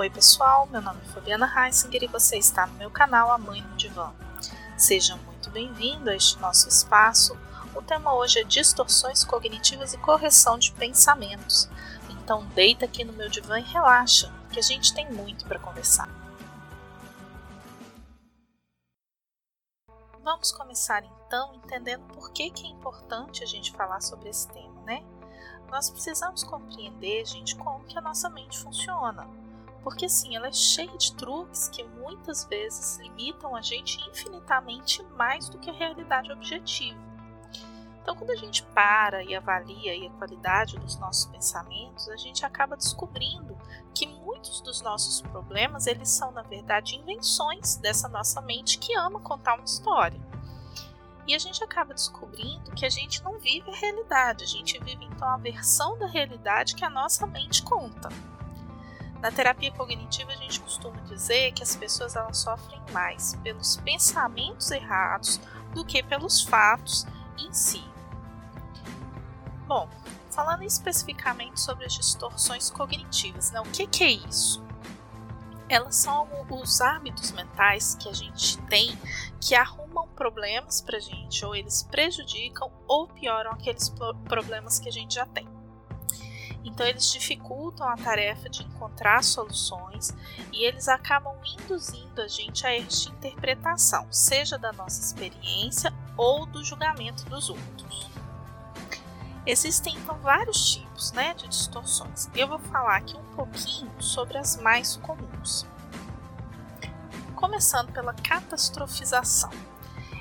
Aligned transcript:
Oi 0.00 0.08
pessoal, 0.08 0.64
meu 0.68 0.80
nome 0.80 1.00
é 1.02 1.12
Fabiana 1.12 1.52
Heisinger 1.52 2.04
e 2.04 2.06
você 2.06 2.38
está 2.38 2.68
no 2.68 2.74
meu 2.74 2.88
canal 2.88 3.32
A 3.32 3.36
Mãe 3.36 3.60
no 3.60 3.76
Divã. 3.76 4.14
Seja 4.76 5.16
muito 5.16 5.50
bem-vindo 5.50 6.08
a 6.08 6.14
este 6.14 6.38
nosso 6.38 6.68
espaço. 6.68 7.36
O 7.74 7.82
tema 7.82 8.14
hoje 8.14 8.38
é 8.38 8.44
distorções 8.44 9.24
cognitivas 9.24 9.94
e 9.94 9.98
correção 9.98 10.56
de 10.56 10.70
pensamentos. 10.70 11.68
Então 12.10 12.46
deita 12.54 12.84
aqui 12.84 13.02
no 13.02 13.12
meu 13.12 13.28
divã 13.28 13.58
e 13.58 13.64
relaxa, 13.64 14.32
que 14.52 14.60
a 14.60 14.62
gente 14.62 14.94
tem 14.94 15.10
muito 15.10 15.44
para 15.46 15.58
conversar. 15.58 16.08
Vamos 20.22 20.52
começar 20.52 21.02
então 21.04 21.56
entendendo 21.56 22.04
por 22.14 22.30
que, 22.30 22.52
que 22.52 22.64
é 22.64 22.70
importante 22.70 23.42
a 23.42 23.46
gente 23.48 23.72
falar 23.72 24.00
sobre 24.00 24.28
esse 24.28 24.46
tema, 24.46 24.80
né? 24.82 25.04
Nós 25.68 25.90
precisamos 25.90 26.44
compreender, 26.44 27.26
gente, 27.26 27.56
como 27.56 27.84
que 27.84 27.98
a 27.98 28.00
nossa 28.00 28.30
mente 28.30 28.56
funciona. 28.60 29.47
Porque 29.82 30.06
assim, 30.06 30.36
ela 30.36 30.48
é 30.48 30.52
cheia 30.52 30.96
de 30.96 31.14
truques 31.14 31.68
que 31.68 31.84
muitas 31.84 32.44
vezes 32.44 32.98
limitam 32.98 33.54
a 33.54 33.62
gente 33.62 33.98
infinitamente 34.08 35.02
mais 35.16 35.48
do 35.48 35.58
que 35.58 35.70
a 35.70 35.72
realidade 35.72 36.32
objetiva. 36.32 37.08
Então, 38.08 38.16
quando 38.16 38.30
a 38.30 38.36
gente 38.36 38.62
para 38.62 39.22
e 39.22 39.34
avalia 39.34 40.08
a 40.08 40.10
qualidade 40.12 40.78
dos 40.78 40.98
nossos 40.98 41.26
pensamentos, 41.26 42.08
a 42.08 42.16
gente 42.16 42.42
acaba 42.42 42.74
descobrindo 42.74 43.54
que 43.94 44.06
muitos 44.06 44.62
dos 44.62 44.80
nossos 44.80 45.20
problemas 45.20 45.86
eles 45.86 46.08
são 46.08 46.32
na 46.32 46.40
verdade 46.40 46.96
invenções 46.96 47.76
dessa 47.76 48.08
nossa 48.08 48.40
mente 48.40 48.78
que 48.78 48.96
ama 48.96 49.20
contar 49.20 49.56
uma 49.56 49.64
história. 49.64 50.18
E 51.26 51.34
a 51.34 51.38
gente 51.38 51.62
acaba 51.62 51.92
descobrindo 51.92 52.70
que 52.70 52.86
a 52.86 52.88
gente 52.88 53.22
não 53.22 53.38
vive 53.38 53.70
a 53.70 53.76
realidade, 53.76 54.42
a 54.42 54.46
gente 54.46 54.78
vive 54.78 55.04
então 55.04 55.28
a 55.28 55.36
versão 55.36 55.98
da 55.98 56.06
realidade 56.06 56.74
que 56.74 56.86
a 56.86 56.88
nossa 56.88 57.26
mente 57.26 57.62
conta. 57.62 58.08
Na 59.20 59.32
terapia 59.32 59.72
cognitiva, 59.72 60.32
a 60.32 60.36
gente 60.36 60.60
costuma 60.60 61.00
dizer 61.02 61.52
que 61.52 61.62
as 61.62 61.74
pessoas 61.74 62.14
elas 62.14 62.38
sofrem 62.38 62.80
mais 62.92 63.34
pelos 63.42 63.76
pensamentos 63.76 64.70
errados 64.70 65.40
do 65.74 65.84
que 65.84 66.02
pelos 66.02 66.42
fatos 66.42 67.04
em 67.36 67.52
si. 67.52 67.84
Bom, 69.66 69.88
falando 70.30 70.62
especificamente 70.62 71.60
sobre 71.60 71.84
as 71.84 71.92
distorções 71.92 72.70
cognitivas, 72.70 73.50
né, 73.50 73.60
o 73.60 73.64
que, 73.64 73.86
que 73.86 74.04
é 74.04 74.10
isso? 74.10 74.64
Elas 75.68 75.96
são 75.96 76.26
os 76.48 76.80
hábitos 76.80 77.32
mentais 77.32 77.94
que 77.96 78.08
a 78.08 78.12
gente 78.14 78.56
tem 78.68 78.96
que 79.40 79.54
arrumam 79.54 80.08
problemas 80.08 80.80
para 80.80 80.98
gente, 80.98 81.44
ou 81.44 81.54
eles 81.54 81.82
prejudicam 81.82 82.70
ou 82.86 83.06
pioram 83.08 83.50
aqueles 83.50 83.92
problemas 84.24 84.78
que 84.78 84.88
a 84.88 84.92
gente 84.92 85.16
já 85.16 85.26
tem. 85.26 85.57
Então, 86.64 86.86
eles 86.86 87.10
dificultam 87.10 87.88
a 87.88 87.96
tarefa 87.96 88.48
de 88.48 88.62
encontrar 88.64 89.22
soluções 89.22 90.14
e 90.52 90.64
eles 90.64 90.88
acabam 90.88 91.34
induzindo 91.60 92.20
a 92.20 92.28
gente 92.28 92.66
a 92.66 92.74
erros 92.74 93.02
de 93.02 93.10
interpretação, 93.10 94.06
seja 94.10 94.58
da 94.58 94.72
nossa 94.72 95.00
experiência 95.00 95.92
ou 96.16 96.46
do 96.46 96.64
julgamento 96.64 97.24
dos 97.26 97.48
outros. 97.48 98.08
Existem 99.48 99.96
então 99.96 100.18
vários 100.18 100.74
tipos 100.74 101.10
né, 101.12 101.32
de 101.32 101.48
distorções. 101.48 102.28
Eu 102.34 102.48
vou 102.48 102.58
falar 102.58 102.96
aqui 102.96 103.16
um 103.16 103.34
pouquinho 103.34 103.90
sobre 103.98 104.36
as 104.36 104.58
mais 104.58 104.96
comuns. 104.96 105.66
Começando 107.34 107.90
pela 107.90 108.12
catastrofização. 108.12 109.50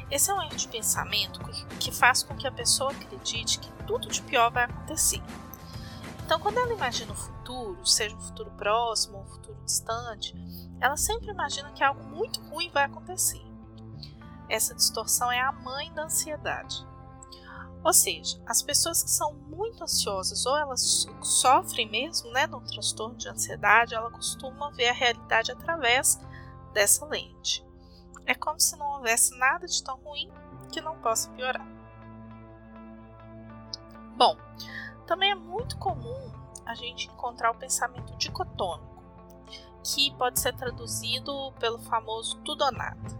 Esse 0.09 0.31
é 0.31 0.33
um 0.33 0.41
erro 0.41 0.55
de 0.55 0.69
pensamento 0.69 1.41
que 1.77 1.91
faz 1.91 2.23
com 2.23 2.37
que 2.37 2.47
a 2.47 2.51
pessoa 2.53 2.91
acredite 2.91 3.59
que 3.59 3.69
tudo 3.83 4.07
de 4.07 4.21
pior 4.21 4.49
vai 4.49 4.63
acontecer. 4.63 5.21
Então, 6.27 6.41
quando 6.41 6.57
ela 6.57 6.73
imagina 6.73 7.13
o 7.13 7.15
futuro, 7.15 7.85
seja 7.85 8.13
um 8.13 8.19
futuro 8.19 8.51
próximo 8.57 9.15
ou 9.15 9.23
um 9.23 9.27
futuro 9.27 9.57
distante, 9.63 10.35
ela 10.81 10.97
sempre 10.97 11.29
imagina 11.29 11.71
que 11.71 11.81
algo 11.81 12.03
muito 12.03 12.41
ruim 12.49 12.69
vai 12.69 12.83
acontecer. 12.83 13.41
Essa 14.49 14.75
distorção 14.75 15.31
é 15.31 15.39
a 15.39 15.53
mãe 15.53 15.89
da 15.93 16.03
ansiedade. 16.03 16.85
Ou 17.81 17.93
seja, 17.93 18.41
as 18.45 18.61
pessoas 18.61 19.01
que 19.01 19.09
são 19.09 19.35
muito 19.35 19.81
ansiosas 19.81 20.45
ou 20.45 20.57
elas 20.57 21.07
sofrem 21.21 21.89
mesmo 21.89 22.29
né, 22.31 22.45
de 22.45 22.55
um 22.55 22.65
transtorno 22.65 23.15
de 23.15 23.29
ansiedade, 23.29 23.95
ela 23.95 24.11
costuma 24.11 24.69
ver 24.71 24.89
a 24.89 24.93
realidade 24.93 25.53
através 25.53 26.19
dessa 26.73 27.05
lente. 27.05 27.65
É 28.25 28.35
como 28.35 28.59
se 28.59 28.75
não 28.75 28.97
houvesse 28.97 29.33
nada 29.39 29.65
de 29.65 29.81
tão 29.81 29.95
ruim 29.99 30.29
que 30.73 30.81
não 30.81 30.99
possa 30.99 31.29
piorar. 31.29 31.65
Bom, 34.17 34.35
também 35.07 35.31
é 35.31 35.35
muito 35.35 35.77
comum 35.77 36.31
a 36.65 36.75
gente 36.75 37.07
encontrar 37.07 37.49
o 37.49 37.55
pensamento 37.55 38.15
dicotômico, 38.17 39.01
que 39.83 40.13
pode 40.15 40.39
ser 40.39 40.53
traduzido 40.53 41.53
pelo 41.59 41.79
famoso 41.79 42.37
tudo 42.41 42.65
ou 42.65 42.71
nada. 42.71 43.17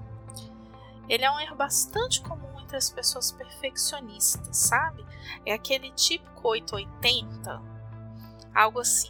Ele 1.07 1.23
é 1.23 1.31
um 1.31 1.39
erro 1.39 1.55
bastante 1.55 2.21
comum 2.21 2.59
entre 2.59 2.75
as 2.75 2.89
pessoas 2.89 3.31
perfeccionistas, 3.31 4.57
sabe? 4.57 5.05
É 5.45 5.53
aquele 5.53 5.89
típico 5.91 6.49
880, 6.49 7.61
algo 8.53 8.81
assim. 8.81 9.09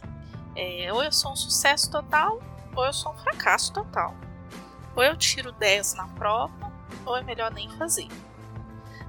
É, 0.54 0.92
ou 0.92 1.02
eu 1.02 1.10
sou 1.10 1.32
um 1.32 1.36
sucesso 1.36 1.90
total, 1.90 2.40
ou 2.76 2.84
eu 2.84 2.92
sou 2.92 3.12
um 3.12 3.18
fracasso 3.18 3.72
total. 3.72 4.14
Ou 4.94 5.02
eu 5.02 5.16
tiro 5.16 5.50
10 5.50 5.94
na 5.94 6.06
prova, 6.08 6.72
ou 7.04 7.16
é 7.16 7.22
melhor 7.22 7.50
nem 7.50 7.68
fazer. 7.76 8.08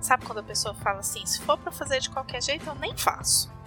Sabe 0.02 0.26
quando 0.26 0.40
a 0.40 0.44
pessoa 0.44 0.74
fala 0.74 1.00
assim: 1.00 1.24
se 1.28 1.40
for 1.42 1.58
para 1.58 1.72
fazer 1.72 2.00
de 2.00 2.10
qualquer 2.10 2.42
jeito, 2.42 2.68
eu 2.68 2.76
nem 2.76 2.98
faço. 2.98 3.59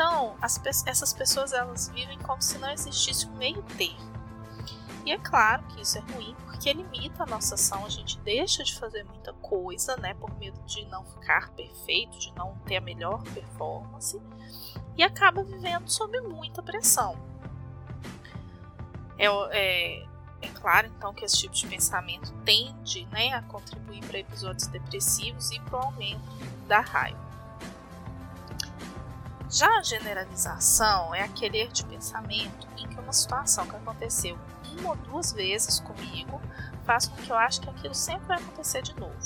Então, 0.00 0.34
as, 0.40 0.58
essas 0.86 1.12
pessoas 1.12 1.52
elas 1.52 1.90
vivem 1.90 2.18
como 2.20 2.40
se 2.40 2.56
não 2.56 2.70
existisse 2.70 3.26
um 3.26 3.34
meio 3.34 3.62
termo. 3.76 4.10
E 5.04 5.12
é 5.12 5.18
claro 5.18 5.62
que 5.64 5.82
isso 5.82 5.98
é 5.98 6.00
ruim 6.00 6.34
porque 6.46 6.72
limita 6.72 7.24
a 7.24 7.26
nossa 7.26 7.54
ação, 7.54 7.84
a 7.84 7.88
gente 7.90 8.18
deixa 8.20 8.64
de 8.64 8.78
fazer 8.78 9.04
muita 9.04 9.34
coisa, 9.34 9.98
né, 9.98 10.14
por 10.14 10.34
medo 10.38 10.58
de 10.62 10.86
não 10.86 11.04
ficar 11.04 11.50
perfeito, 11.50 12.18
de 12.18 12.32
não 12.34 12.56
ter 12.64 12.78
a 12.78 12.80
melhor 12.80 13.22
performance, 13.24 14.18
e 14.96 15.02
acaba 15.02 15.42
vivendo 15.42 15.86
sob 15.90 16.18
muita 16.22 16.62
pressão. 16.62 17.14
É, 19.18 19.26
é, 19.26 20.06
é 20.40 20.48
claro, 20.48 20.86
então, 20.96 21.12
que 21.12 21.26
esse 21.26 21.36
tipo 21.36 21.54
de 21.54 21.66
pensamento 21.66 22.32
tende 22.42 23.04
né, 23.12 23.34
a 23.34 23.42
contribuir 23.42 24.02
para 24.06 24.18
episódios 24.18 24.66
depressivos 24.66 25.50
e 25.50 25.60
para 25.60 25.78
o 25.78 25.82
aumento 25.82 26.22
da 26.66 26.80
raiva. 26.80 27.29
Já 29.50 29.78
a 29.78 29.82
generalização 29.82 31.12
é 31.12 31.22
aquele 31.22 31.58
erro 31.58 31.72
de 31.72 31.84
pensamento 31.84 32.68
em 32.78 32.86
que 32.88 33.00
uma 33.00 33.12
situação 33.12 33.66
que 33.66 33.74
aconteceu 33.74 34.38
uma 34.78 34.90
ou 34.90 34.96
duas 34.96 35.32
vezes 35.32 35.80
comigo 35.80 36.40
faz 36.84 37.08
com 37.08 37.16
que 37.16 37.30
eu 37.30 37.36
ache 37.36 37.60
que 37.60 37.68
aquilo 37.68 37.94
sempre 37.94 38.28
vai 38.28 38.38
acontecer 38.38 38.80
de 38.82 38.94
novo. 38.94 39.18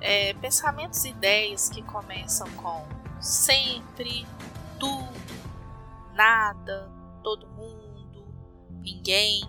É, 0.00 0.32
pensamentos 0.32 1.04
e 1.04 1.10
ideias 1.10 1.68
que 1.68 1.82
começam 1.82 2.50
com 2.52 2.88
sempre, 3.20 4.26
tudo, 4.78 5.12
nada, 6.14 6.90
todo 7.22 7.46
mundo, 7.48 8.26
ninguém, 8.80 9.42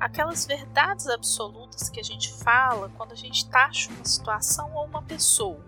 aquelas 0.00 0.46
verdades 0.46 1.06
absolutas 1.06 1.90
que 1.90 2.00
a 2.00 2.02
gente 2.02 2.32
fala 2.32 2.88
quando 2.96 3.12
a 3.12 3.16
gente 3.16 3.46
taxa 3.50 3.90
uma 3.92 4.06
situação 4.06 4.72
ou 4.74 4.86
uma 4.86 5.02
pessoa. 5.02 5.62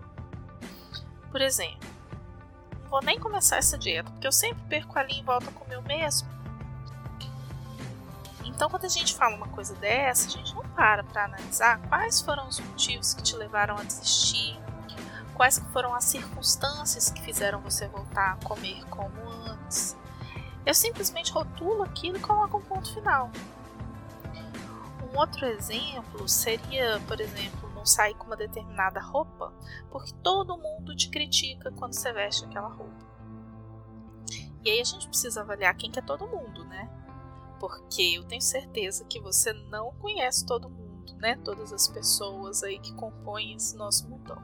Por 1.29 1.41
exemplo, 1.41 1.92
vou 2.93 3.01
nem 3.01 3.19
começar 3.19 3.57
essa 3.57 3.75
dieta 3.75 4.11
porque 4.11 4.27
eu 4.27 4.31
sempre 4.31 4.63
perco 4.69 4.99
ali 4.99 5.13
em 5.13 5.23
volta 5.23 5.49
com 5.51 5.65
o 5.65 5.67
meu 5.67 5.81
mesmo. 5.81 6.29
Então, 8.45 8.69
quando 8.69 8.85
a 8.85 8.89
gente 8.89 9.15
fala 9.15 9.35
uma 9.35 9.47
coisa 9.47 9.73
dessa, 9.77 10.27
a 10.27 10.29
gente 10.29 10.53
não 10.53 10.61
para 10.75 11.03
para 11.03 11.25
analisar 11.25 11.79
quais 11.89 12.21
foram 12.21 12.47
os 12.47 12.59
motivos 12.59 13.15
que 13.15 13.23
te 13.23 13.35
levaram 13.35 13.75
a 13.75 13.83
desistir, 13.83 14.59
quais 15.33 15.57
foram 15.73 15.95
as 15.95 16.03
circunstâncias 16.03 17.09
que 17.09 17.19
fizeram 17.23 17.61
você 17.61 17.87
voltar 17.87 18.33
a 18.33 18.45
comer 18.45 18.85
como 18.85 19.11
antes. 19.27 19.97
Eu 20.63 20.75
simplesmente 20.75 21.31
rotulo 21.31 21.81
aquilo 21.81 22.17
e 22.17 22.19
coloco 22.19 22.59
um 22.59 22.61
ponto 22.61 22.93
final. 22.93 23.31
Um 25.01 25.17
outro 25.17 25.47
exemplo 25.47 26.29
seria, 26.29 27.01
por 27.07 27.19
exemplo, 27.19 27.62
não 27.83 27.85
sair 27.85 28.15
com 28.15 28.25
uma 28.25 28.37
determinada 28.37 29.01
roupa 29.01 29.53
porque 29.91 30.13
todo 30.23 30.57
mundo 30.57 30.95
te 30.95 31.09
critica 31.09 31.71
quando 31.73 31.93
você 31.93 32.11
veste 32.13 32.45
aquela 32.45 32.69
roupa. 32.69 33.05
E 34.63 34.69
aí 34.69 34.79
a 34.79 34.85
gente 34.85 35.09
precisa 35.09 35.41
avaliar 35.41 35.75
quem 35.75 35.91
que 35.91 35.99
é 35.99 36.01
todo 36.01 36.27
mundo, 36.27 36.63
né? 36.63 36.89
Porque 37.59 38.01
eu 38.15 38.23
tenho 38.23 38.41
certeza 38.41 39.03
que 39.05 39.19
você 39.19 39.51
não 39.51 39.91
conhece 39.95 40.45
todo 40.45 40.69
mundo, 40.69 41.13
né? 41.17 41.37
Todas 41.43 41.73
as 41.73 41.87
pessoas 41.89 42.63
aí 42.63 42.79
que 42.79 42.93
compõem 42.93 43.55
esse 43.55 43.75
nosso 43.75 44.07
mundão. 44.09 44.41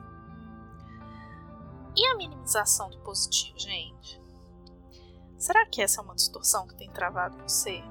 E 1.96 2.06
a 2.08 2.16
minimização 2.16 2.90
do 2.90 3.00
positivo, 3.00 3.58
gente? 3.58 4.22
Será 5.38 5.66
que 5.66 5.82
essa 5.82 6.02
é 6.02 6.04
uma 6.04 6.16
distorção 6.16 6.68
que 6.68 6.76
tem 6.76 6.92
travado 6.92 7.38
você? 7.38 7.82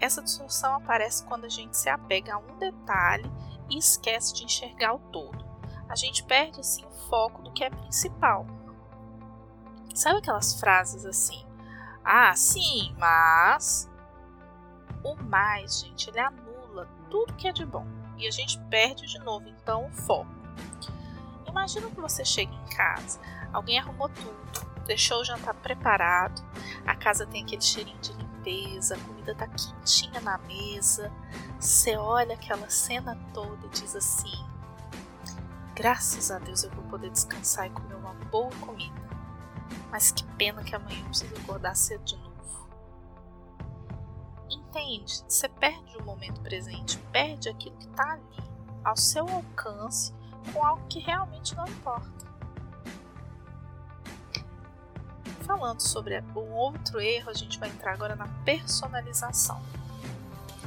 Essa 0.00 0.22
distorção 0.22 0.74
aparece 0.74 1.24
quando 1.24 1.44
a 1.44 1.48
gente 1.48 1.76
se 1.76 1.90
apega 1.90 2.34
a 2.34 2.38
um 2.38 2.58
detalhe 2.58 3.30
e 3.70 3.78
esquece 3.78 4.34
de 4.34 4.44
enxergar 4.44 4.94
o 4.94 4.98
todo. 4.98 5.44
A 5.88 5.94
gente 5.94 6.24
perde 6.24 6.60
assim 6.60 6.84
o 6.84 7.08
foco 7.08 7.42
do 7.42 7.52
que 7.52 7.64
é 7.64 7.70
principal. 7.70 8.46
Sabe 9.94 10.18
aquelas 10.18 10.58
frases 10.58 11.06
assim? 11.06 11.44
Ah, 12.04 12.34
sim, 12.34 12.94
mas 12.98 13.90
o 15.02 15.16
mais, 15.16 15.80
gente, 15.80 16.10
ele 16.10 16.20
anula 16.20 16.88
tudo 17.10 17.34
que 17.34 17.48
é 17.48 17.52
de 17.52 17.64
bom 17.64 17.86
e 18.18 18.26
a 18.26 18.30
gente 18.30 18.58
perde 18.70 19.06
de 19.06 19.18
novo 19.18 19.48
então 19.48 19.86
o 19.86 19.92
foco. 19.92 20.30
Imagina 21.46 21.88
que 21.88 22.00
você 22.00 22.24
chega 22.24 22.52
em 22.52 22.76
casa, 22.76 23.20
alguém 23.52 23.78
arrumou 23.78 24.08
tudo, 24.08 24.84
deixou 24.86 25.20
o 25.20 25.24
jantar 25.24 25.54
preparado, 25.54 26.42
a 26.86 26.94
casa 26.94 27.26
tem 27.26 27.42
aquele 27.42 27.62
cheirinho 27.62 27.98
de 27.98 28.12
limpeza, 28.46 28.94
a 28.94 29.00
comida 29.00 29.34
tá 29.34 29.48
quentinha 29.48 30.20
na 30.20 30.38
mesa. 30.38 31.12
Você 31.58 31.96
olha 31.96 32.34
aquela 32.34 32.70
cena 32.70 33.18
toda 33.34 33.66
e 33.66 33.70
diz 33.70 33.94
assim: 33.96 34.44
Graças 35.74 36.30
a 36.30 36.38
Deus 36.38 36.62
eu 36.62 36.70
vou 36.70 36.84
poder 36.84 37.10
descansar 37.10 37.66
e 37.66 37.70
comer 37.70 37.94
uma 37.96 38.14
boa 38.30 38.50
comida. 38.60 39.06
Mas 39.90 40.12
que 40.12 40.24
pena 40.34 40.62
que 40.62 40.74
amanhã 40.74 41.00
eu 41.00 41.06
preciso 41.06 41.34
acordar 41.36 41.74
cedo 41.74 42.04
de 42.04 42.16
novo. 42.16 42.68
Entende? 44.48 45.24
Você 45.28 45.48
perde 45.48 45.96
o 45.96 46.04
momento 46.04 46.40
presente, 46.40 46.98
perde 47.12 47.48
aquilo 47.48 47.76
que 47.76 47.88
está 47.88 48.12
ali, 48.12 48.50
ao 48.84 48.96
seu 48.96 49.28
alcance, 49.28 50.14
com 50.52 50.64
algo 50.64 50.86
que 50.88 51.00
realmente 51.00 51.54
não 51.56 51.66
importa. 51.66 52.25
Falando 55.46 55.80
sobre 55.80 56.22
um 56.34 56.52
outro 56.52 57.00
erro, 57.00 57.30
a 57.30 57.34
gente 57.34 57.58
vai 57.58 57.68
entrar 57.68 57.92
agora 57.92 58.16
na 58.16 58.26
personalização, 58.44 59.62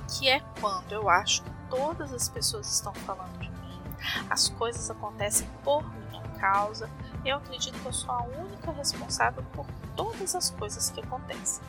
que 0.08 0.30
é 0.30 0.40
quando 0.62 0.92
eu 0.92 1.10
acho 1.10 1.44
que 1.44 1.52
todas 1.70 2.14
as 2.14 2.30
pessoas 2.30 2.72
estão 2.74 2.94
falando 2.94 3.38
de 3.40 3.50
mim, 3.50 3.82
as 4.30 4.48
coisas 4.50 4.90
acontecem 4.90 5.48
por 5.64 5.84
minha 6.10 6.24
causa, 6.40 6.90
eu 7.26 7.38
acredito 7.38 7.78
que 7.78 7.86
eu 7.86 7.94
sou 7.94 8.12
a 8.12 8.24
única 8.24 8.72
responsável 8.72 9.44
por 9.52 9.66
todas 9.96 10.34
as 10.34 10.50
coisas 10.52 10.90
que 10.90 11.02
acontecem. 11.02 11.62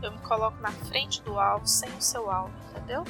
Eu 0.00 0.12
me 0.12 0.18
coloco 0.18 0.58
na 0.60 0.70
frente 0.70 1.20
do 1.22 1.40
alvo 1.40 1.66
sem 1.66 1.90
o 1.96 2.00
seu 2.00 2.30
alvo, 2.30 2.54
entendeu? 2.70 3.04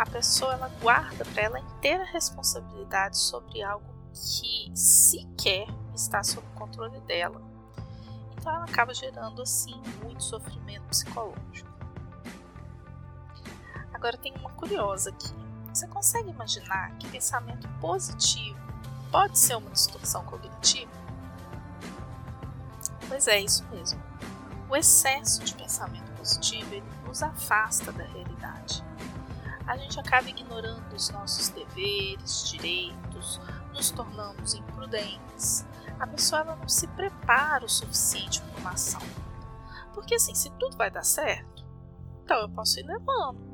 a 0.00 0.06
pessoa 0.06 0.54
ela 0.54 0.68
guarda 0.80 1.26
para 1.26 1.42
ela 1.42 1.60
inteira 1.60 2.04
responsabilidade 2.04 3.18
sobre 3.18 3.62
algo 3.62 3.84
que 4.14 4.72
sequer 4.74 5.66
está 5.94 6.22
sob 6.22 6.46
controle 6.54 7.00
dela. 7.00 7.40
Então 8.32 8.54
ela 8.54 8.64
acaba 8.64 8.94
gerando 8.94 9.42
assim 9.42 9.80
muito 10.02 10.22
sofrimento 10.22 10.84
psicológico. 10.88 11.68
Agora 13.92 14.16
tem 14.16 14.34
uma 14.36 14.50
curiosa 14.50 15.10
aqui. 15.10 15.34
Você 15.72 15.86
consegue 15.86 16.30
imaginar 16.30 16.96
que 16.98 17.08
pensamento 17.08 17.68
positivo 17.80 18.58
pode 19.10 19.38
ser 19.38 19.56
uma 19.56 19.70
distorção 19.70 20.24
cognitiva? 20.24 20.90
Pois 23.08 23.26
é, 23.28 23.40
isso 23.40 23.64
mesmo. 23.68 24.02
O 24.68 24.76
excesso 24.76 25.44
de 25.44 25.54
pensamento 25.54 26.10
positivo 26.12 26.72
ele 26.74 26.86
nos 27.06 27.22
afasta 27.22 27.92
da 27.92 28.04
realidade 28.04 28.84
a 29.66 29.76
gente 29.76 29.98
acaba 30.00 30.28
ignorando 30.28 30.94
os 30.94 31.10
nossos 31.10 31.48
deveres, 31.48 32.48
direitos, 32.50 33.40
nos 33.72 33.90
tornamos 33.90 34.54
imprudentes. 34.54 35.66
A 35.98 36.06
pessoa 36.06 36.44
não 36.44 36.68
se 36.68 36.86
prepara 36.88 37.64
o 37.64 37.68
suficiente 37.68 38.40
para 38.42 38.60
uma 38.60 38.70
ação. 38.70 39.02
Porque 39.92 40.14
assim, 40.14 40.34
se 40.34 40.50
tudo 40.50 40.76
vai 40.76 40.90
dar 40.90 41.04
certo, 41.04 41.64
então 42.24 42.38
eu 42.38 42.48
posso 42.48 42.80
ir 42.80 42.84
levando. 42.84 43.50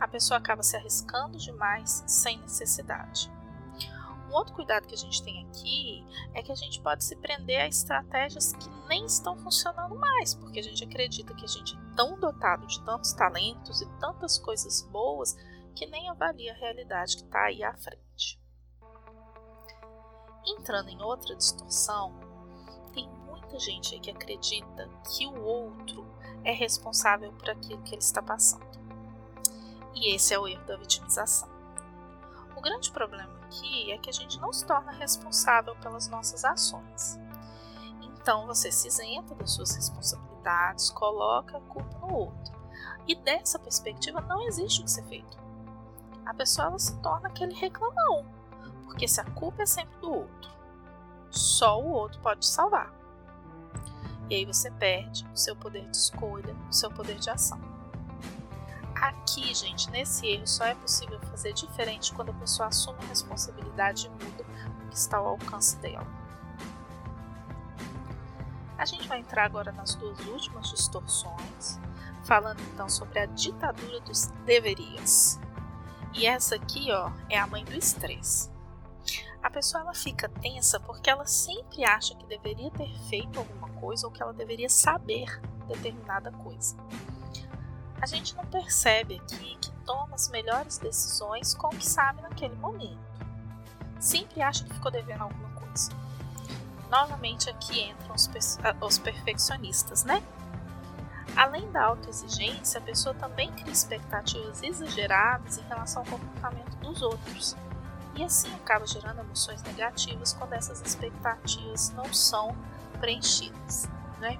A 0.00 0.06
pessoa 0.06 0.38
acaba 0.38 0.62
se 0.62 0.76
arriscando 0.76 1.38
demais 1.38 2.04
sem 2.06 2.38
necessidade. 2.38 3.30
Um 4.28 4.34
outro 4.34 4.54
cuidado 4.54 4.86
que 4.86 4.94
a 4.94 4.98
gente 4.98 5.22
tem 5.22 5.46
aqui 5.46 6.04
é 6.34 6.42
que 6.42 6.52
a 6.52 6.54
gente 6.54 6.82
pode 6.82 7.02
se 7.02 7.16
prender 7.16 7.62
a 7.62 7.66
estratégias 7.66 8.52
que 8.52 8.68
nem 8.86 9.06
estão 9.06 9.38
funcionando 9.38 9.96
mais, 9.96 10.34
porque 10.34 10.60
a 10.60 10.62
gente 10.62 10.84
acredita 10.84 11.34
que 11.34 11.44
a 11.44 11.48
gente 11.48 11.74
é 11.74 11.96
tão 11.96 12.20
dotado 12.20 12.66
de 12.66 12.84
tantos 12.84 13.14
talentos 13.14 13.80
e 13.80 13.86
tantas 13.98 14.38
coisas 14.38 14.82
boas 14.82 15.34
que 15.74 15.86
nem 15.86 16.10
avalia 16.10 16.52
a 16.52 16.56
realidade 16.56 17.16
que 17.16 17.22
está 17.22 17.44
aí 17.44 17.62
à 17.62 17.74
frente. 17.78 18.38
Entrando 20.44 20.90
em 20.90 21.00
outra 21.02 21.34
distorção, 21.34 22.14
tem 22.92 23.08
muita 23.08 23.58
gente 23.58 23.94
aí 23.94 24.00
que 24.00 24.10
acredita 24.10 24.90
que 25.16 25.26
o 25.26 25.42
outro 25.42 26.06
é 26.44 26.52
responsável 26.52 27.32
por 27.32 27.48
aquilo 27.48 27.82
que 27.82 27.94
ele 27.94 28.02
está 28.02 28.22
passando. 28.22 28.78
E 29.94 30.14
esse 30.14 30.34
é 30.34 30.38
o 30.38 30.46
erro 30.46 30.64
da 30.66 30.76
vitimização. 30.76 31.48
O 32.56 32.60
grande 32.60 32.90
problema 32.90 33.37
aqui 33.48 33.90
é 33.90 33.98
que 33.98 34.10
a 34.10 34.12
gente 34.12 34.38
não 34.38 34.52
se 34.52 34.64
torna 34.64 34.92
responsável 34.92 35.74
pelas 35.76 36.08
nossas 36.08 36.44
ações. 36.44 37.18
Então 38.02 38.46
você 38.46 38.70
se 38.70 38.88
isenta 38.88 39.34
das 39.34 39.52
suas 39.52 39.74
responsabilidades, 39.74 40.90
coloca 40.90 41.56
a 41.56 41.60
culpa 41.62 41.98
no 41.98 42.14
outro. 42.14 42.58
E 43.06 43.16
dessa 43.16 43.58
perspectiva 43.58 44.20
não 44.20 44.46
existe 44.46 44.80
o 44.80 44.84
que 44.84 44.90
ser 44.90 45.04
feito. 45.04 45.38
A 46.26 46.34
pessoa 46.34 46.78
se 46.78 46.94
torna 47.00 47.28
aquele 47.28 47.54
reclamão, 47.54 48.26
porque 48.84 49.08
se 49.08 49.20
a 49.20 49.24
culpa 49.24 49.62
é 49.62 49.66
sempre 49.66 49.98
do 49.98 50.12
outro, 50.12 50.50
só 51.30 51.80
o 51.80 51.90
outro 51.90 52.20
pode 52.20 52.40
te 52.40 52.46
salvar. 52.46 52.92
E 54.28 54.34
aí 54.34 54.44
você 54.44 54.70
perde 54.70 55.26
o 55.32 55.36
seu 55.36 55.56
poder 55.56 55.88
de 55.88 55.96
escolha, 55.96 56.54
o 56.68 56.72
seu 56.72 56.90
poder 56.90 57.18
de 57.18 57.30
ação. 57.30 57.58
Aqui, 59.00 59.54
gente, 59.54 59.88
nesse 59.90 60.26
erro, 60.26 60.46
só 60.46 60.64
é 60.64 60.74
possível 60.74 61.20
fazer 61.20 61.52
diferente 61.52 62.12
quando 62.12 62.30
a 62.30 62.34
pessoa 62.34 62.68
assume 62.68 62.98
a 63.02 63.06
responsabilidade 63.06 64.06
e 64.06 64.10
muda 64.10 64.42
o 64.42 64.88
que 64.88 64.96
está 64.96 65.18
ao 65.18 65.28
alcance 65.28 65.76
dela. 65.78 66.06
A 68.76 68.84
gente 68.84 69.06
vai 69.06 69.20
entrar 69.20 69.44
agora 69.44 69.70
nas 69.70 69.94
duas 69.94 70.18
últimas 70.26 70.70
distorções, 70.70 71.78
falando 72.24 72.60
então 72.72 72.88
sobre 72.88 73.20
a 73.20 73.26
ditadura 73.26 74.00
dos 74.00 74.26
deverias. 74.44 75.38
E 76.14 76.26
essa 76.26 76.56
aqui, 76.56 76.90
ó, 76.90 77.12
é 77.28 77.38
a 77.38 77.46
mãe 77.46 77.64
do 77.64 77.74
estresse. 77.74 78.50
A 79.40 79.48
pessoa 79.48 79.82
ela 79.82 79.94
fica 79.94 80.28
tensa 80.28 80.80
porque 80.80 81.08
ela 81.08 81.26
sempre 81.26 81.84
acha 81.84 82.16
que 82.16 82.26
deveria 82.26 82.70
ter 82.72 82.92
feito 83.08 83.38
alguma 83.38 83.68
coisa 83.80 84.06
ou 84.06 84.12
que 84.12 84.20
ela 84.20 84.32
deveria 84.32 84.68
saber 84.68 85.40
determinada 85.68 86.32
coisa 86.32 86.76
a 88.00 88.06
gente 88.06 88.34
não 88.36 88.44
percebe 88.46 89.16
aqui 89.16 89.56
que 89.60 89.70
toma 89.84 90.14
as 90.14 90.28
melhores 90.28 90.78
decisões 90.78 91.54
com 91.54 91.68
o 91.68 91.70
que 91.70 91.86
sabe 91.86 92.22
naquele 92.22 92.54
momento. 92.56 92.98
Sempre 93.98 94.42
acha 94.42 94.64
que 94.64 94.74
ficou 94.74 94.90
devendo 94.90 95.22
alguma 95.22 95.50
coisa. 95.50 95.90
Novamente 96.90 97.50
aqui 97.50 97.82
entram 97.82 98.14
os, 98.14 98.28
ah, 98.62 98.76
os 98.84 98.98
perfeccionistas, 98.98 100.04
né? 100.04 100.22
Além 101.36 101.70
da 101.70 101.84
autoexigência, 101.84 102.78
a 102.78 102.82
pessoa 102.82 103.14
também 103.14 103.52
cria 103.52 103.72
expectativas 103.72 104.62
exageradas 104.62 105.58
em 105.58 105.62
relação 105.62 106.02
ao 106.02 106.08
comportamento 106.08 106.76
dos 106.78 107.02
outros. 107.02 107.56
E 108.14 108.24
assim 108.24 108.52
acaba 108.54 108.86
gerando 108.86 109.20
emoções 109.20 109.62
negativas 109.62 110.32
quando 110.32 110.54
essas 110.54 110.80
expectativas 110.80 111.90
não 111.90 112.12
são 112.12 112.56
preenchidas. 112.98 113.88
Né? 114.18 114.38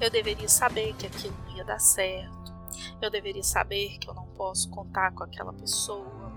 Eu 0.00 0.10
deveria 0.10 0.48
saber 0.48 0.94
que 0.94 1.06
aquilo 1.06 1.34
não 1.46 1.56
ia 1.56 1.64
dar 1.64 1.78
certo, 1.78 2.53
eu 3.00 3.10
deveria 3.10 3.42
saber 3.42 3.98
que 3.98 4.08
eu 4.08 4.14
não 4.14 4.26
posso 4.28 4.70
contar 4.70 5.12
com 5.12 5.24
aquela 5.24 5.52
pessoa. 5.52 6.32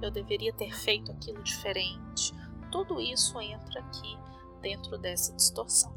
Eu 0.00 0.10
deveria 0.10 0.52
ter 0.52 0.72
feito 0.72 1.10
aquilo 1.10 1.42
diferente. 1.42 2.32
Tudo 2.70 3.00
isso 3.00 3.40
entra 3.40 3.80
aqui 3.80 4.18
dentro 4.60 4.98
dessa 4.98 5.32
distorção. 5.34 5.96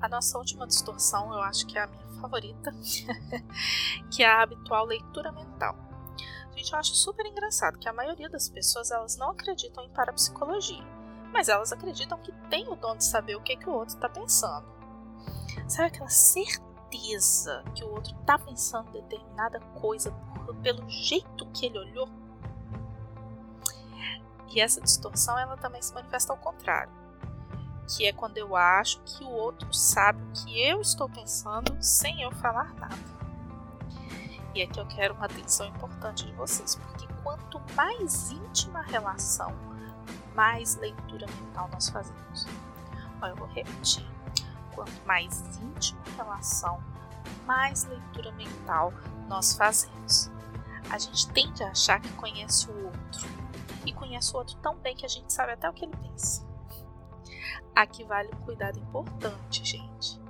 A 0.00 0.08
nossa 0.08 0.36
última 0.36 0.66
distorção, 0.66 1.32
eu 1.32 1.40
acho 1.42 1.66
que 1.66 1.78
é 1.78 1.82
a 1.82 1.86
minha 1.86 2.20
favorita, 2.20 2.72
que 4.10 4.22
é 4.22 4.26
a 4.26 4.42
habitual 4.42 4.84
leitura 4.84 5.30
mental. 5.30 5.76
Gente, 6.56 6.72
eu 6.72 6.78
acho 6.78 6.94
super 6.94 7.24
engraçado 7.24 7.78
que 7.78 7.88
a 7.88 7.92
maioria 7.92 8.28
das 8.28 8.48
pessoas 8.48 8.90
elas 8.90 9.16
não 9.16 9.30
acreditam 9.30 9.84
em 9.84 9.90
parapsicologia, 9.90 10.84
mas 11.32 11.48
elas 11.48 11.72
acreditam 11.72 12.18
que 12.18 12.32
tem 12.50 12.68
o 12.68 12.76
dom 12.76 12.96
de 12.96 13.04
saber 13.04 13.36
o 13.36 13.42
que, 13.42 13.56
que 13.56 13.68
o 13.68 13.72
outro 13.72 13.94
está 13.94 14.08
pensando. 14.08 14.66
Sabe 15.68 15.88
aquela 15.88 16.08
certeza? 16.08 16.71
Certeza 16.92 17.64
que 17.74 17.82
o 17.82 17.90
outro 17.90 18.14
está 18.20 18.38
pensando 18.38 18.90
determinada 18.92 19.58
coisa 19.80 20.12
pelo 20.62 20.88
jeito 20.88 21.46
que 21.46 21.66
ele 21.66 21.78
olhou. 21.78 22.08
E 24.54 24.60
essa 24.60 24.80
distorção 24.80 25.38
ela 25.38 25.56
também 25.56 25.80
se 25.80 25.94
manifesta 25.94 26.32
ao 26.32 26.38
contrário, 26.38 26.92
que 27.88 28.06
é 28.06 28.12
quando 28.12 28.36
eu 28.36 28.54
acho 28.54 29.00
que 29.00 29.24
o 29.24 29.30
outro 29.30 29.72
sabe 29.72 30.22
o 30.22 30.32
que 30.32 30.62
eu 30.62 30.80
estou 30.80 31.08
pensando 31.08 31.76
sem 31.82 32.20
eu 32.20 32.30
falar 32.30 32.74
nada. 32.74 33.12
E 34.54 34.62
aqui 34.62 34.78
eu 34.78 34.86
quero 34.86 35.14
uma 35.14 35.24
atenção 35.24 35.66
importante 35.66 36.26
de 36.26 36.32
vocês, 36.32 36.74
porque 36.76 37.08
quanto 37.22 37.58
mais 37.74 38.30
íntima 38.30 38.80
a 38.80 38.82
relação, 38.82 39.54
mais 40.34 40.76
leitura 40.76 41.26
mental 41.26 41.70
nós 41.72 41.88
fazemos. 41.88 42.46
Olha, 43.22 43.30
eu 43.30 43.36
vou 43.36 43.48
repetir 43.48 44.06
quanto 44.74 45.06
mais 45.06 45.40
íntima 45.58 46.02
a 46.06 46.22
relação, 46.22 46.82
mais 47.46 47.84
leitura 47.84 48.32
mental 48.32 48.92
nós 49.28 49.54
fazemos. 49.54 50.30
A 50.90 50.98
gente 50.98 51.28
tende 51.30 51.62
a 51.62 51.70
achar 51.70 52.00
que 52.00 52.12
conhece 52.12 52.68
o 52.70 52.84
outro 52.84 53.28
e 53.86 53.92
conhece 53.92 54.34
o 54.34 54.38
outro 54.38 54.56
tão 54.56 54.76
bem 54.76 54.94
que 54.94 55.06
a 55.06 55.08
gente 55.08 55.32
sabe 55.32 55.52
até 55.52 55.68
o 55.68 55.72
que 55.72 55.84
ele 55.84 55.96
pensa. 55.96 56.46
aqui 57.74 58.04
vale 58.04 58.30
um 58.34 58.44
cuidado 58.44 58.78
importante, 58.78 59.64
gente. 59.64 60.20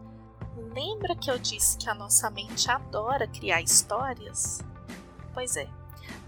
Lembra 0.57 1.17
que 1.17 1.31
eu 1.31 1.39
disse 1.39 1.77
que 1.77 1.89
a 1.89 1.95
nossa 1.95 2.31
mente 2.31 2.71
adora 2.71 3.27
criar 3.27 3.61
histórias? 3.61 4.61
Pois 5.35 5.57
é, 5.57 5.69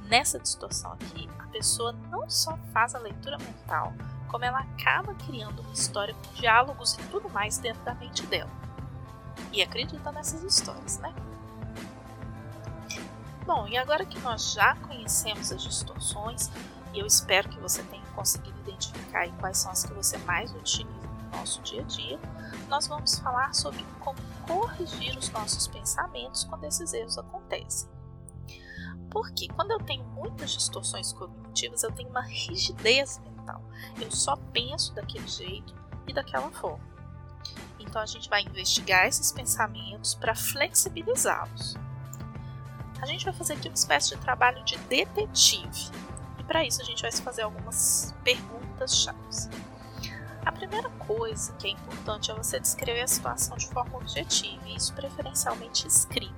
nessa 0.08 0.38
distorção 0.38 0.92
aqui, 0.92 1.28
a 1.38 1.46
pessoa 1.48 1.92
não 2.10 2.28
só 2.28 2.56
faz 2.72 2.94
a 2.94 2.98
leitura 2.98 3.38
mental, 3.38 3.92
como 4.34 4.44
ela 4.44 4.58
acaba 4.58 5.14
criando 5.14 5.62
uma 5.62 5.72
história 5.72 6.12
com 6.12 6.34
diálogos 6.34 6.94
e 6.94 7.02
tudo 7.04 7.30
mais 7.30 7.56
dentro 7.58 7.84
da 7.84 7.94
mente 7.94 8.26
dela. 8.26 8.50
E 9.52 9.62
acredita 9.62 10.10
nessas 10.10 10.42
histórias, 10.42 10.98
né? 10.98 11.14
Bom, 13.46 13.68
e 13.68 13.76
agora 13.76 14.04
que 14.04 14.18
nós 14.18 14.52
já 14.52 14.74
conhecemos 14.74 15.52
as 15.52 15.62
distorções, 15.62 16.50
e 16.92 16.98
eu 16.98 17.06
espero 17.06 17.48
que 17.48 17.60
você 17.60 17.84
tenha 17.84 18.04
conseguido 18.06 18.58
identificar 18.68 19.28
quais 19.38 19.58
são 19.58 19.70
as 19.70 19.84
que 19.84 19.92
você 19.92 20.18
mais 20.18 20.52
utiliza 20.52 21.06
no 21.06 21.38
nosso 21.38 21.62
dia 21.62 21.82
a 21.82 21.84
dia, 21.84 22.18
nós 22.68 22.88
vamos 22.88 23.16
falar 23.20 23.54
sobre 23.54 23.86
como 24.00 24.18
corrigir 24.48 25.16
os 25.16 25.30
nossos 25.30 25.68
pensamentos 25.68 26.42
quando 26.42 26.64
esses 26.64 26.92
erros 26.92 27.16
acontecem. 27.16 27.88
Porque 29.12 29.46
quando 29.46 29.70
eu 29.70 29.78
tenho 29.78 30.04
muitas 30.06 30.50
distorções 30.50 31.12
cognitivas, 31.12 31.84
eu 31.84 31.92
tenho 31.92 32.08
uma 32.08 32.22
rigidez 32.22 33.18
mental. 33.18 33.33
Eu 34.00 34.10
só 34.10 34.36
penso 34.52 34.94
daquele 34.94 35.26
jeito 35.26 35.74
e 36.06 36.12
daquela 36.12 36.50
forma. 36.50 36.84
Então 37.78 38.00
a 38.00 38.06
gente 38.06 38.28
vai 38.28 38.42
investigar 38.42 39.06
esses 39.06 39.30
pensamentos 39.30 40.14
para 40.14 40.34
flexibilizá-los 40.34 41.76
a 43.04 43.06
gente 43.06 43.24
vai 43.24 43.34
fazer 43.34 43.52
aqui 43.52 43.68
uma 43.68 43.74
espécie 43.74 44.16
de 44.16 44.22
trabalho 44.22 44.64
de 44.64 44.78
detetive. 44.78 45.90
E 46.38 46.42
para 46.44 46.64
isso 46.64 46.80
a 46.80 46.84
gente 46.84 47.02
vai 47.02 47.12
fazer 47.12 47.42
algumas 47.42 48.14
perguntas 48.24 48.96
chaves. 48.96 49.50
A 50.44 50.50
primeira 50.50 50.88
coisa 50.90 51.52
que 51.54 51.66
é 51.66 51.70
importante 51.70 52.30
é 52.30 52.34
você 52.34 52.58
descrever 52.58 53.02
a 53.02 53.06
situação 53.06 53.56
de 53.56 53.66
forma 53.68 53.96
objetiva, 53.98 54.62
e 54.66 54.76
isso 54.76 54.92
preferencialmente 54.94 55.86
escrito. 55.86 56.34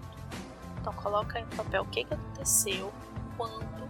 Então 0.81 0.93
coloca 0.93 1.39
aí 1.39 1.45
no 1.45 1.57
papel 1.57 1.83
o 1.83 1.87
que, 1.87 2.05
que 2.05 2.15
aconteceu, 2.15 2.93
quando, 3.37 3.89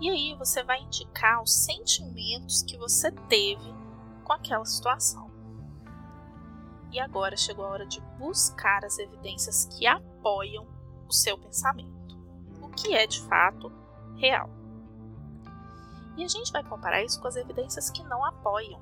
E 0.00 0.08
aí 0.08 0.34
você 0.34 0.62
vai 0.62 0.80
indicar 0.80 1.42
os 1.42 1.52
sentimentos 1.52 2.62
que 2.62 2.78
você 2.78 3.12
teve 3.28 3.74
com 4.24 4.32
aquela 4.32 4.64
situação. 4.64 5.30
E 6.90 6.98
agora 6.98 7.36
chegou 7.36 7.66
a 7.66 7.68
hora 7.68 7.86
de 7.86 8.00
buscar 8.18 8.84
as 8.84 8.98
evidências 8.98 9.66
que 9.66 9.86
apoiam 9.86 10.66
o 11.06 11.12
seu 11.12 11.36
pensamento, 11.36 12.18
o 12.62 12.68
que 12.70 12.94
é 12.94 13.06
de 13.06 13.20
fato 13.22 13.70
real. 14.16 14.48
E 16.16 16.24
a 16.24 16.28
gente 16.28 16.50
vai 16.50 16.64
comparar 16.64 17.02
isso 17.02 17.20
com 17.20 17.28
as 17.28 17.36
evidências 17.36 17.90
que 17.90 18.02
não 18.02 18.24
apoiam. 18.24 18.80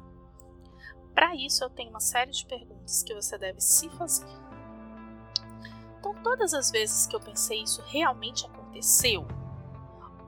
Para 1.14 1.34
isso, 1.34 1.64
eu 1.64 1.70
tenho 1.70 1.90
uma 1.90 2.00
série 2.00 2.30
de 2.30 2.46
perguntas 2.46 3.02
que 3.02 3.14
você 3.14 3.36
deve 3.36 3.60
se 3.60 3.88
fazer. 3.90 4.30
Então, 5.98 6.14
todas 6.22 6.54
as 6.54 6.70
vezes 6.70 7.06
que 7.06 7.16
eu 7.16 7.20
pensei 7.20 7.62
isso 7.62 7.82
realmente 7.86 8.46
aconteceu? 8.46 9.26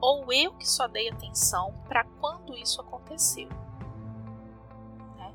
Ou 0.01 0.33
eu 0.33 0.53
que 0.53 0.67
só 0.67 0.87
dei 0.87 1.09
atenção 1.09 1.73
para 1.87 2.03
quando 2.19 2.57
isso 2.57 2.81
aconteceu? 2.81 3.47
Né? 5.15 5.31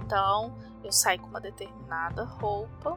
Então, 0.00 0.56
eu 0.84 0.92
saí 0.92 1.18
com 1.18 1.26
uma 1.26 1.40
determinada 1.40 2.22
roupa, 2.22 2.96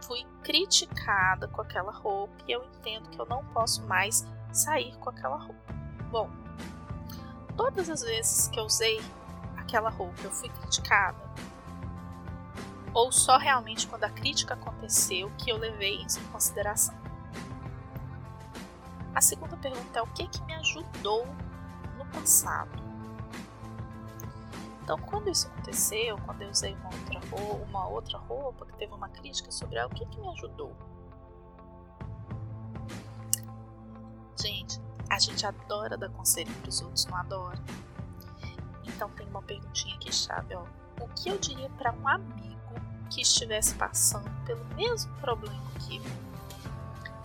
fui 0.00 0.24
criticada 0.42 1.46
com 1.48 1.60
aquela 1.60 1.92
roupa 1.92 2.34
e 2.48 2.52
eu 2.52 2.64
entendo 2.64 3.10
que 3.10 3.20
eu 3.20 3.26
não 3.26 3.44
posso 3.46 3.82
mais 3.86 4.26
sair 4.50 4.96
com 4.96 5.10
aquela 5.10 5.36
roupa. 5.36 5.74
Bom, 6.10 6.30
todas 7.54 7.90
as 7.90 8.02
vezes 8.02 8.48
que 8.48 8.58
eu 8.58 8.64
usei 8.64 9.00
aquela 9.58 9.90
roupa 9.90 10.22
eu 10.22 10.30
fui 10.30 10.48
criticada? 10.48 11.22
Ou 12.94 13.10
só 13.10 13.36
realmente 13.36 13.86
quando 13.86 14.04
a 14.04 14.10
crítica 14.10 14.54
aconteceu 14.54 15.30
que 15.36 15.50
eu 15.50 15.58
levei 15.58 16.02
isso 16.02 16.20
em 16.20 16.26
consideração? 16.28 17.03
A 19.14 19.20
segunda 19.20 19.56
pergunta 19.56 19.98
é 19.98 20.02
o 20.02 20.06
que, 20.08 20.26
que 20.26 20.42
me 20.42 20.54
ajudou 20.54 21.24
no 21.96 22.04
passado? 22.06 22.82
Então, 24.82 24.98
quando 24.98 25.30
isso 25.30 25.46
aconteceu, 25.46 26.18
quando 26.26 26.42
eu 26.42 26.50
usei 26.50 26.74
uma 26.74 26.88
outra 26.90 27.20
roupa, 27.30 27.64
uma 27.64 27.88
outra 27.88 28.18
roupa 28.18 28.66
que 28.66 28.76
teve 28.76 28.92
uma 28.92 29.08
crítica 29.08 29.50
sobre 29.52 29.78
ela, 29.78 29.86
o 29.86 29.94
que, 29.94 30.04
que 30.04 30.20
me 30.20 30.28
ajudou? 30.30 30.76
Gente, 34.36 34.80
a 35.08 35.18
gente 35.18 35.46
adora 35.46 35.96
dar 35.96 36.10
conselho 36.10 36.52
para 36.56 36.68
os 36.68 36.82
outros, 36.82 37.06
não 37.06 37.16
adora? 37.16 37.58
Então, 38.82 39.08
tem 39.10 39.26
uma 39.28 39.42
perguntinha 39.42 39.94
aqui 39.94 40.12
chave, 40.12 40.54
ó. 40.56 40.64
O 41.00 41.08
que 41.08 41.28
eu 41.28 41.38
diria 41.38 41.70
para 41.70 41.92
um 41.92 42.06
amigo 42.06 42.58
que 43.10 43.22
estivesse 43.22 43.74
passando 43.76 44.30
pelo 44.44 44.64
mesmo 44.74 45.14
problema 45.20 45.70
que 45.80 45.96
eu? 45.96 46.02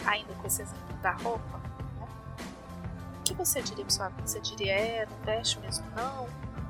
Ainda 0.06 0.34
com 0.36 0.48
esse 0.48 0.62
exemplo 0.62 0.98
da 1.02 1.12
roupa, 1.12 1.69
você 3.40 3.62
diria 3.62 3.86
para 3.86 3.94
seu 3.94 4.06
amigo? 4.06 4.28
Você 4.28 4.40
diria, 4.42 4.74
é, 4.74 5.06
não 5.06 5.18
veste 5.24 5.60
mesmo 5.60 5.86
não? 5.96 6.28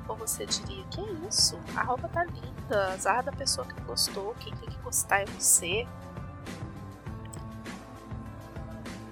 Ou 0.08 0.16
você 0.16 0.46
diria, 0.46 0.84
que 0.84 1.00
isso? 1.28 1.58
A 1.76 1.82
roupa 1.82 2.08
tá 2.08 2.24
linda, 2.24 2.92
azar 2.92 3.24
da 3.24 3.32
pessoa 3.32 3.66
que 3.66 3.80
gostou, 3.82 4.34
quem 4.36 4.54
tem 4.56 4.68
que 4.68 4.78
gostar 4.78 5.20
é 5.20 5.24
você. 5.26 5.86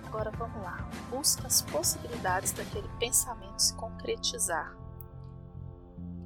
Agora 0.07 0.31
vamos 0.31 0.62
lá. 0.62 0.88
Busca 1.11 1.47
as 1.47 1.62
possibilidades 1.62 2.53
daquele 2.53 2.88
pensamento 2.99 3.59
se 3.59 3.75
concretizar. 3.75 4.75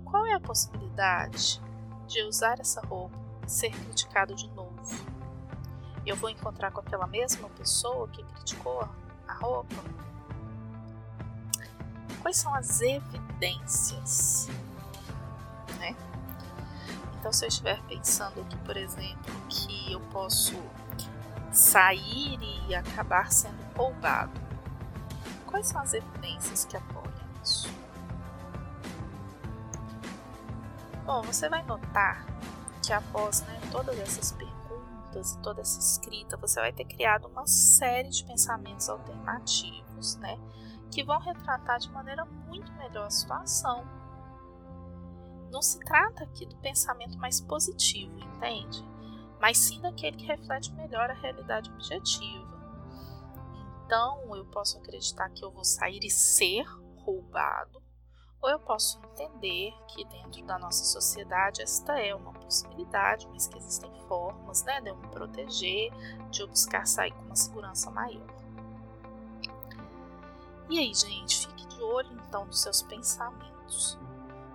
Qual 0.05 0.27
é 0.27 0.35
a 0.35 0.41
possibilidade 0.41 1.62
de 2.07 2.23
usar 2.25 2.61
essa 2.61 2.81
roupa 2.83 3.17
e 3.47 3.51
ser 3.51 3.71
criticado 3.71 4.35
de 4.35 4.49
novo? 4.51 4.73
Eu 6.05 6.17
vou 6.17 6.29
encontrar 6.29 6.71
com 6.73 6.81
aquela 6.81 7.07
mesma 7.07 7.49
pessoa 7.51 8.09
que 8.09 8.23
criticou 8.23 8.87
a 9.27 9.35
roupa? 9.35 9.77
Quais 12.23 12.37
são 12.37 12.55
as 12.55 12.81
evidências? 12.81 14.49
Né? 15.79 15.97
Então, 17.19 17.33
se 17.33 17.45
eu 17.45 17.49
estiver 17.49 17.83
pensando 17.83 18.41
aqui, 18.41 18.57
por 18.59 18.76
exemplo, 18.76 19.35
que 19.49 19.93
eu 19.93 20.00
posso 20.12 20.57
sair 21.50 22.38
e 22.69 22.75
acabar 22.75 23.33
sendo 23.33 23.61
roubado, 23.76 24.41
quais 25.47 25.67
são 25.67 25.81
as 25.81 25.93
evidências 25.93 26.64
que 26.64 26.76
apoiam 26.76 27.12
isso? 27.43 27.69
Bom, 31.05 31.23
você 31.23 31.49
vai 31.49 31.64
notar 31.64 32.25
que 32.81 32.93
após 32.93 33.43
né, 33.43 33.61
todas 33.73 33.99
essas 33.99 34.33
perguntas 34.33 35.33
e 35.33 35.38
toda 35.38 35.61
essa 35.61 35.81
escrita, 35.81 36.37
você 36.37 36.61
vai 36.61 36.73
ter 36.73 36.85
criado 36.85 37.26
uma 37.26 37.47
série 37.47 38.09
de 38.09 38.25
pensamentos 38.25 38.88
alternativos, 38.88 40.17
né? 40.17 40.38
Que 40.93 41.03
vão 41.03 41.19
retratar 41.19 41.79
de 41.79 41.91
maneira 41.91 42.25
muito 42.25 42.71
melhor 42.75 43.07
a 43.07 43.11
situação. 43.11 43.85
Não 45.51 45.63
se 45.63 45.81
trata 45.81 46.25
aqui 46.25 46.47
do 46.47 46.57
pensamento 46.57 47.19
mais 47.19 47.41
positivo, 47.41 48.17
entende? 48.19 48.85
Mas 49.41 49.59
sim 49.59 49.81
daquele 49.81 50.17
que 50.17 50.27
reflete 50.27 50.73
melhor 50.75 51.11
a 51.11 51.15
realidade 51.15 51.71
objetiva. 51.73 52.53
Então, 53.85 54.37
eu 54.37 54.45
posso 54.47 54.79
acreditar 54.79 55.31
que 55.31 55.45
eu 55.45 55.51
vou 55.51 55.65
sair 55.65 56.01
e 56.05 56.11
ser 56.11 56.65
roubado, 56.99 57.83
ou 58.41 58.51
eu 58.51 58.59
posso 58.59 59.01
entender 59.05 59.73
que 59.89 60.05
dentro 60.05 60.45
da 60.45 60.59
nossa 60.59 60.85
sociedade 60.85 61.63
esta 61.63 61.99
é 61.99 62.15
uma 62.15 62.33
possibilidade, 62.33 63.29
mas 63.29 63.47
que 63.47 63.57
existem 63.59 63.93
formas 64.09 64.65
né, 64.65 64.81
de 64.81 64.91
eu 64.91 64.97
me 64.97 65.09
proteger, 65.09 65.91
de 66.31 66.43
eu 66.43 66.49
buscar 66.49 66.87
sair 66.87 67.13
com 67.13 67.23
uma 67.23 67.37
segurança 67.37 67.91
maior. 67.91 68.42
E 70.73 70.79
aí, 70.79 70.95
gente, 70.95 71.47
fique 71.47 71.67
de 71.67 71.83
olho 71.83 72.09
então 72.26 72.47
nos 72.47 72.62
seus 72.62 72.81
pensamentos. 72.81 73.99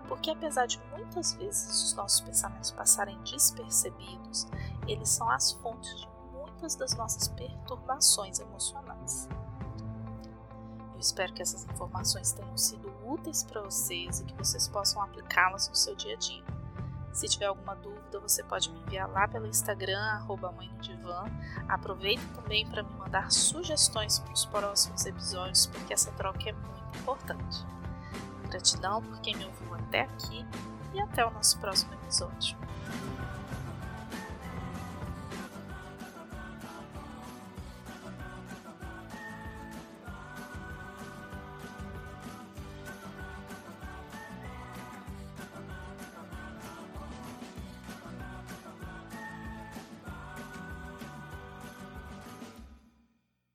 Porque 0.07 0.31
apesar 0.31 0.65
de 0.65 0.81
muitas 0.89 1.33
vezes 1.33 1.83
os 1.83 1.93
nossos 1.93 2.21
pensamentos 2.21 2.71
passarem 2.71 3.21
despercebidos, 3.21 4.47
eles 4.87 5.09
são 5.09 5.29
as 5.29 5.51
fontes 5.51 5.95
de 5.95 6.09
muitas 6.33 6.73
das 6.73 6.95
nossas 6.95 7.27
perturbações 7.27 8.39
emocionais. 8.39 9.29
Eu 10.95 10.99
espero 10.99 11.31
que 11.33 11.43
essas 11.43 11.63
informações 11.65 12.31
tenham 12.31 12.57
sido 12.57 12.91
úteis 13.05 13.43
para 13.43 13.61
vocês 13.61 14.19
e 14.19 14.25
que 14.25 14.33
vocês 14.33 14.67
possam 14.67 15.03
aplicá-las 15.03 15.69
no 15.69 15.75
seu 15.75 15.95
dia 15.95 16.15
a 16.15 16.17
dia. 16.17 16.56
Se 17.11 17.27
tiver 17.27 17.45
alguma 17.45 17.75
dúvida, 17.75 18.19
você 18.19 18.43
pode 18.43 18.69
me 18.71 18.79
enviar 18.81 19.09
lá 19.09 19.27
pelo 19.27 19.47
Instagram, 19.47 19.99
arroba 19.99 20.51
mãe 20.51 20.69
no 20.69 20.79
divã. 20.79 21.25
Aproveite 21.67 22.25
também 22.35 22.67
para 22.67 22.83
me 22.83 22.93
mandar 22.93 23.31
sugestões 23.31 24.19
para 24.19 24.33
os 24.33 24.45
próximos 24.45 25.05
episódios, 25.05 25.65
porque 25.67 25.93
essa 25.93 26.11
troca 26.11 26.49
é 26.49 26.53
muito 26.53 26.99
importante. 26.99 27.65
Gratidão 28.49 29.01
por 29.01 29.19
quem 29.21 29.35
me 29.35 29.45
ouviu 29.45 29.73
até 29.75 30.01
aqui 30.01 30.45
e 30.93 31.01
até 31.01 31.25
o 31.25 31.31
nosso 31.31 31.57
próximo 31.59 31.93
episódio. 31.95 32.57